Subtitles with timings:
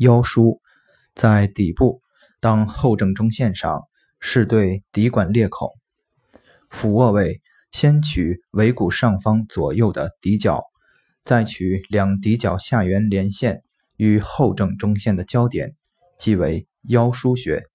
[0.00, 0.60] 腰枢
[1.14, 2.00] 在底部，
[2.40, 3.82] 当后正中线上
[4.18, 5.68] 是对骶管裂孔，
[6.70, 10.64] 俯卧位，先取尾骨上方左右的骶角，
[11.22, 13.62] 再取两骶角下缘连线
[13.98, 15.76] 与后正中线的交点，
[16.18, 17.69] 即为腰腧穴。